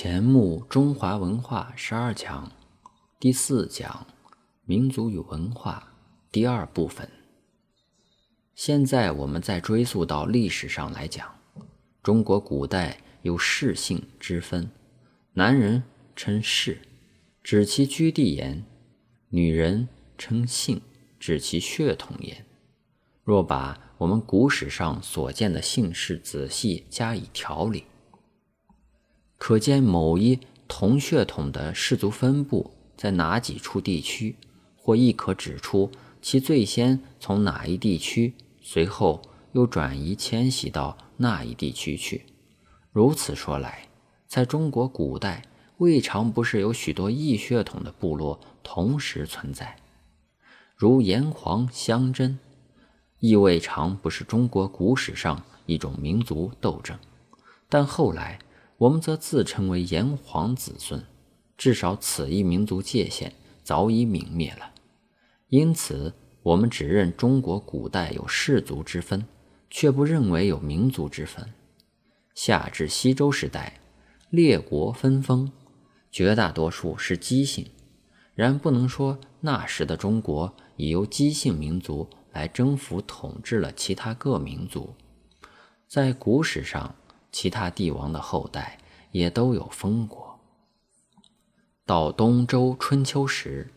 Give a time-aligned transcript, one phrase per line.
[0.00, 2.52] 前目中华文化十二讲
[3.18, 4.06] 第四讲
[4.64, 5.92] 民族与文化
[6.30, 7.10] 第二部分。
[8.54, 11.28] 现在我们再追溯到历史上来讲，
[12.00, 14.70] 中国古代有氏姓之分，
[15.32, 15.82] 男人
[16.14, 16.80] 称氏，
[17.42, 18.62] 指其居地言；
[19.30, 20.80] 女人称姓，
[21.18, 22.46] 指其血统言。
[23.24, 27.82] 若把我们古史上所见的姓氏仔细加以调理，
[29.38, 34.36] 可见某一同血统的氏族分布在哪几处地区，
[34.76, 35.90] 或亦可指出
[36.20, 39.22] 其最先从哪一地区，随后
[39.52, 42.26] 又转移迁徙到那一地区去。
[42.90, 43.88] 如此说来，
[44.26, 45.44] 在中国古代
[45.78, 49.76] 未尝不是有许多异血统的部落同时存在，
[50.74, 52.38] 如炎黄相争，
[53.20, 56.98] 亦未尝不是中国古史上一种民族斗争。
[57.68, 58.40] 但后来。
[58.78, 61.04] 我们则自称为炎黄子孙，
[61.56, 63.32] 至少此一民族界限
[63.64, 64.70] 早已泯灭了。
[65.48, 69.26] 因此，我们只认中国古代有氏族之分，
[69.68, 71.52] 却不认为有民族之分。
[72.36, 73.80] 夏至西周时代，
[74.30, 75.50] 列国分封，
[76.12, 77.66] 绝大多数是姬姓，
[78.36, 84.94] 然不能说那时的中国已由姬姓民族来征服统治了其他各民族。
[85.88, 86.94] 在古史上。
[87.30, 88.78] 其他帝王的后代
[89.12, 90.38] 也都有封国。
[91.86, 93.72] 到东周春秋时，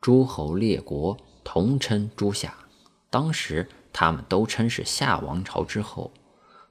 [0.00, 2.54] 诸侯列国同称诸夏，
[3.10, 6.12] 当时他们都称是夏王朝之后，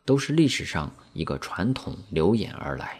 [0.03, 2.99] 都是历史上一个传统流演而来。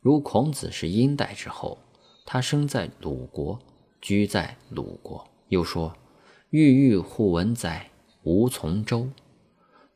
[0.00, 1.78] 如孔子是殷代之后，
[2.24, 3.58] 他生在鲁国，
[4.00, 5.28] 居在鲁国。
[5.48, 5.94] 又说
[6.48, 7.90] ：“郁郁乎文哉，
[8.22, 9.10] 吾从周。”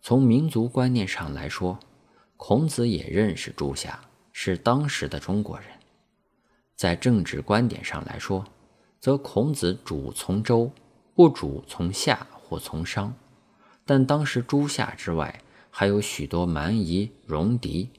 [0.02, 1.78] 从民族观念上来说。
[2.36, 3.98] 孔子也认识诸夏，
[4.32, 5.68] 是当时的中国人。
[6.76, 8.44] 在政治观点上来说，
[8.98, 10.70] 则孔子主从周，
[11.14, 13.14] 不主从夏或从商。
[13.86, 17.90] 但当时诸夏之外，还有许多蛮夷戎狄，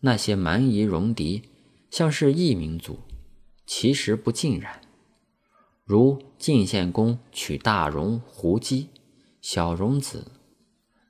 [0.00, 1.50] 那些蛮夷戎狄
[1.90, 3.00] 像是异民族，
[3.66, 4.80] 其实不尽然。
[5.84, 8.88] 如晋献公娶大戎胡姬，
[9.40, 10.32] 小戎子，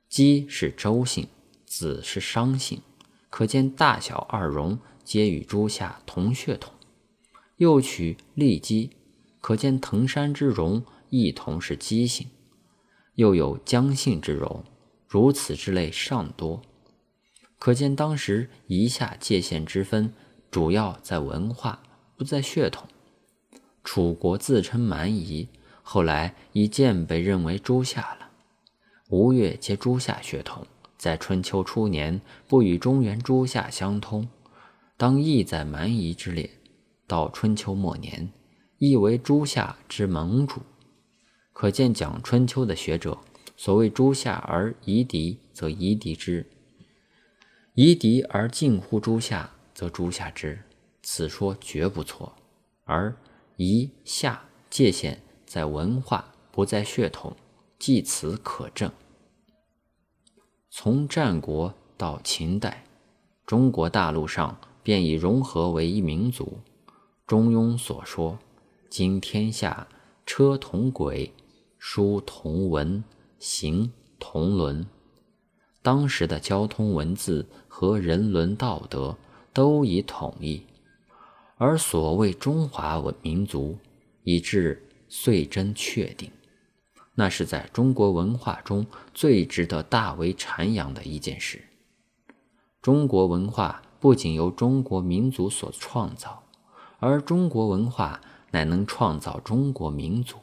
[0.09, 1.27] 姬是周姓。
[1.79, 2.83] 子是商姓，
[3.31, 6.75] 可见大小二戎皆与诸夏同血统。
[7.59, 8.91] 又取骊姬，
[9.41, 12.27] 可见藤山之戎亦同是姬姓。
[13.15, 14.65] 又有姜姓之戎，
[15.07, 16.61] 如此之类尚多。
[17.61, 20.13] 可见当时夷夏界限之分，
[20.51, 21.81] 主要在文化，
[22.17, 22.89] 不在血统。
[23.85, 25.49] 楚国自称蛮夷，
[25.85, 28.31] 后来已渐被认为诸夏了。
[29.11, 30.67] 吴越皆诸夏血统。
[30.99, 34.29] 在春秋初年，不与中原诸夏相通，
[34.97, 36.51] 当亦在蛮夷之列；
[37.07, 38.31] 到春秋末年，
[38.79, 40.61] 亦为诸夏之盟主。
[41.53, 43.17] 可见讲春秋的学者，
[43.57, 46.45] 所谓诸夏而夷狄，则夷狄之；
[47.75, 50.59] 夷狄而近乎诸夏，则诸夏之。
[51.03, 52.35] 此说绝不错。
[52.85, 53.17] 而
[53.57, 57.37] 夷夏界限在文化，不在血统，
[57.79, 58.91] 即此可证。
[60.71, 62.85] 从战国到秦代，
[63.47, 66.59] 中国大陆上便已融合为一民族。
[67.27, 68.39] 中庸所说
[68.91, 69.89] ：“今天下
[70.27, 71.33] 车同轨，
[71.79, 73.03] 书同文，
[73.39, 74.87] 行同伦。”
[75.81, 79.17] 当时的交通文字和人伦道德
[79.55, 80.63] 都已统一，
[81.57, 83.79] 而所谓中华文民族，
[84.23, 86.31] 以致遂真确定。
[87.19, 91.61] 那是在中国文化中最值得大为阐扬的一件事。
[92.81, 96.45] 中国文化不仅由中国民族所创造，
[97.01, 98.21] 而中国文化
[98.53, 100.37] 乃能创造中国民族，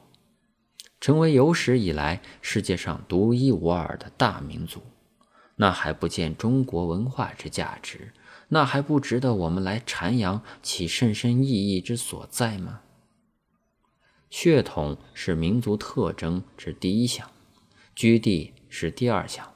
[1.00, 4.82] 成为有史以来世界上独一无二的大民族。
[5.56, 8.12] 那还不见中国文化之价值？
[8.50, 12.82] 那还不值得我们来阐扬其深深意义之所在吗？
[14.38, 17.32] 血统是民族特征之第一项，
[17.96, 19.54] 居地是第二项。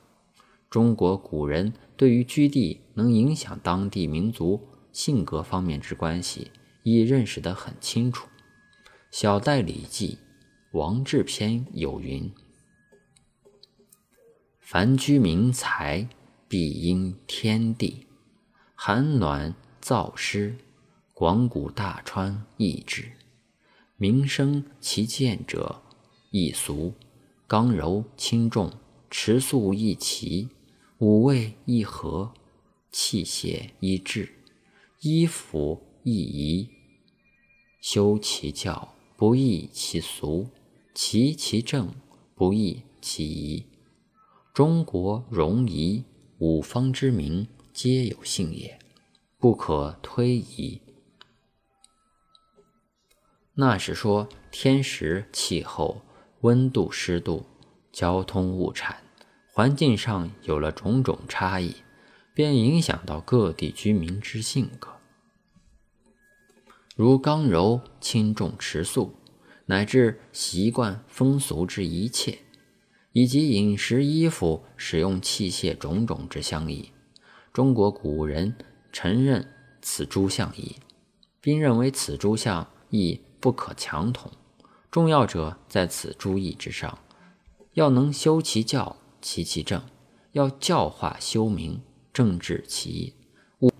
[0.69, 6.51] 中国古人对于居地能影响当地民族性格方面之关系，
[6.83, 8.29] 已认识得很清楚。
[9.11, 10.17] 小代《礼记·
[10.77, 12.31] 王志篇》有云
[14.61, 16.07] ：“凡居民财，
[16.47, 18.07] 必因天地；
[18.75, 19.53] 寒暖
[19.83, 20.55] 燥湿，
[21.13, 23.11] 广谷大川易之。”
[24.01, 25.81] 民生其见者，
[26.31, 26.93] 易俗；
[27.45, 28.71] 刚柔轻重，
[29.09, 30.47] 持素易齐；
[30.99, 32.31] 五味易和，
[32.93, 34.29] 气血易滞。
[35.01, 36.69] 衣服亦宜。
[37.81, 40.47] 修其教，不异其俗；
[40.95, 41.93] 齐其政，
[42.35, 43.65] 不异其仪。
[44.53, 46.05] 中国戎夷
[46.37, 48.79] 五方之民，皆有幸也，
[49.37, 50.79] 不可推移。
[53.59, 56.01] 那是说天时、气候、
[56.39, 57.45] 温度、湿度、
[57.91, 58.95] 交通、物产、
[59.51, 61.75] 环境上有了种种差异，
[62.33, 64.87] 便影响到各地居民之性格。
[66.95, 69.13] 如刚柔、轻重、迟速，
[69.65, 72.39] 乃至习惯、风俗之一切，
[73.11, 76.93] 以及饮食、衣服、使用器械种种之相异，
[77.51, 78.55] 中国古人
[78.93, 79.45] 承认
[79.81, 80.77] 此诸相异，
[81.41, 84.31] 并认为此诸相异不可强同。
[84.91, 86.99] 重要者在此诸义之上，
[87.73, 89.83] 要能修其教、齐其政，
[90.31, 91.81] 要教化修明、
[92.11, 93.13] 政治其义。
[93.59, 93.71] 务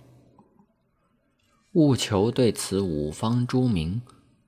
[1.74, 4.02] 务求对此五方诸民，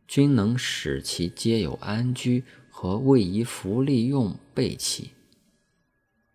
[0.08, 5.12] 均能使其皆有安居和位宜福利用备齐。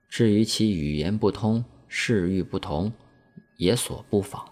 [0.08, 2.92] 至于其语言不通、事欲不同，
[3.58, 4.48] 也所不妨。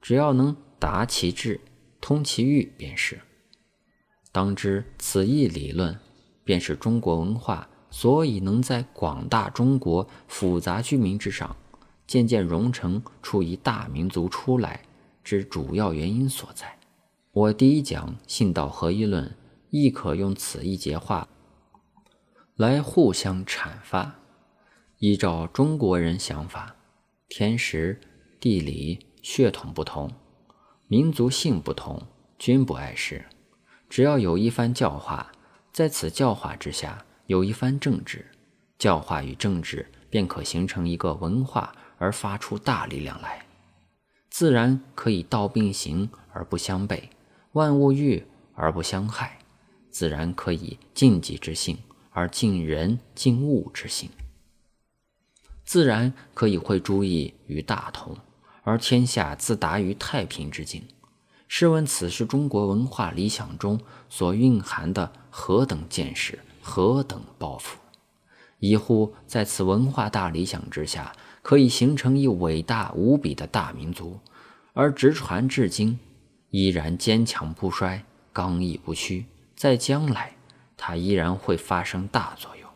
[0.00, 1.60] 只要能达其志、
[2.00, 3.20] 通其欲，便是。
[4.32, 5.96] 当知此一理论，
[6.42, 11.54] 便是中国文化所以能在广大中国复杂居民之上，
[12.06, 14.82] 渐渐融成出一大民族出来。
[15.22, 16.78] 之主要原因所在。
[17.30, 19.36] 我第一讲信道合一论，
[19.70, 21.28] 亦可用此一节话
[22.56, 24.16] 来互相阐发。
[24.98, 26.74] 依照中国人想法，
[27.28, 28.00] 天时、
[28.40, 30.10] 地理、血统不同，
[30.88, 32.02] 民族性不同，
[32.38, 33.24] 均不碍事。
[33.92, 35.30] 只要有一番教化，
[35.70, 38.24] 在此教化之下，有一番政治，
[38.78, 43.44] 教化与政治便可形成一个文化，而发出大力量来。
[44.30, 47.02] 自然可以道并行而不相悖，
[47.52, 48.24] 万物欲
[48.54, 49.32] 而不相害；
[49.90, 51.76] 自然可以尽己之性
[52.12, 54.08] 而尽人尽物之性；
[55.66, 58.16] 自然可以会诸异于大同，
[58.62, 60.82] 而天下自达于太平之境。
[61.54, 63.78] 试问此是中国文化理想中
[64.08, 67.76] 所蕴含的何等见识，何等抱负？
[68.58, 71.12] 一乎在此文化大理想之下。
[71.42, 74.18] 可以形成一伟大无比的大民族，
[74.72, 75.98] 而直传至今，
[76.48, 78.02] 依然坚强不衰，
[78.32, 79.26] 刚毅不屈。
[79.54, 80.34] 在将来，
[80.78, 82.70] 它依然会发生大作用。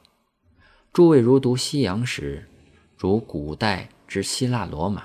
[0.92, 2.46] 诸位如读西洋史，
[2.98, 5.02] 如古代之希腊罗马、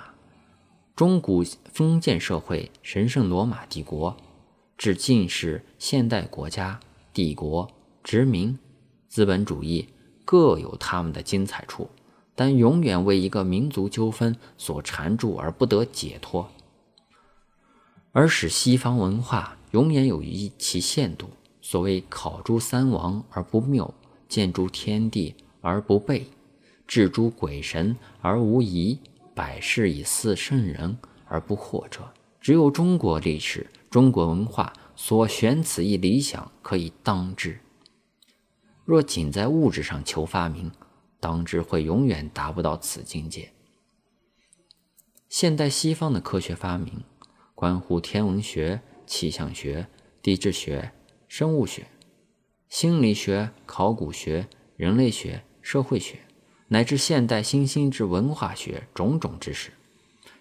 [0.96, 1.44] 中古
[1.74, 4.16] 封建社会、神圣罗马帝国，
[4.78, 6.80] 至近世现代国家、
[7.14, 7.70] 帝国、
[8.04, 8.58] 殖民、
[9.08, 9.88] 资本主义，
[10.26, 11.90] 各有他们的精彩处。
[12.34, 16.50] 但永远为一个民族纠纷所缠住而不得解脱，
[18.14, 21.30] 而使西方文化永远有一其限度。
[21.62, 23.94] 所谓考诸三王而不谬，
[24.28, 26.24] 见诸天地而不悖，
[26.88, 28.98] 置诸鬼神而无疑，
[29.42, 37.60] 百世以似圣人而不惑者，只有中国历史、中国文化所选此一理想可以当之。
[38.86, 40.72] 若仅在物质上求发明，
[41.20, 43.52] 当之会永远达不到此境界。
[45.28, 47.04] 现代西方的科学发明，
[47.56, 49.88] 关乎天文学、气象学、
[50.22, 50.92] 地质学、
[51.28, 51.88] 生物学、
[52.70, 56.20] 心理学、考古学、人类学、社会学，
[56.74, 59.72] 乃至现代新兴之文化学种种知识，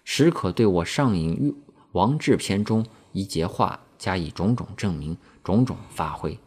[0.05, 1.51] 实可对我上引
[1.91, 6.39] 《王志篇》中一节话加以种种证明、种种发挥，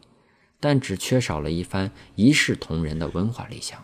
[0.59, 3.79] 但只缺少了一番一视同仁的文化理想。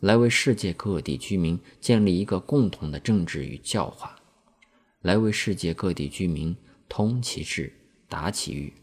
[0.00, 4.14] 来为世界各地居民建立一个共同的政治与教化，
[5.00, 6.54] 来为世界各地居民
[6.90, 7.72] 通其志、
[8.06, 8.74] 达其欲。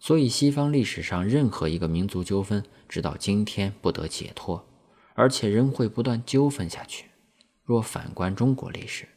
[0.00, 4.66] 所以，西方历史上任何一个民族纠纷，直到今天不得解脱，
[5.14, 7.06] 而且仍会不断纠纷下去。
[7.64, 9.08] 若反观中国历史，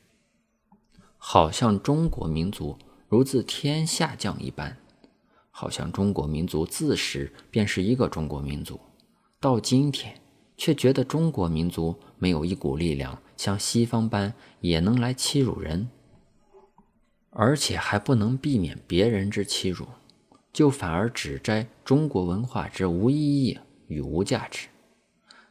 [1.17, 4.77] 好像中国民族如自天下降一般，
[5.51, 8.79] 好像中国民族自始便是一个中国民族，
[9.41, 10.21] 到今天。
[10.59, 15.87] 却觉得中国民族没有一股力量像西方般也能来欺辱人，
[17.29, 19.85] 而且还不能避免别人之欺辱，
[20.51, 24.67] 就反而指摘中国文化之无意义与无价值，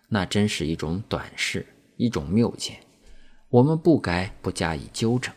[0.09, 2.77] 那真是一种短视，一种谬见。
[3.49, 5.35] 我们不该不加以纠正。